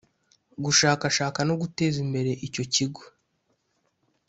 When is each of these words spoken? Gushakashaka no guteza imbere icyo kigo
Gushakashaka 0.63 1.39
no 1.47 1.55
guteza 1.61 1.97
imbere 2.05 2.31
icyo 2.47 2.63
kigo 2.73 3.01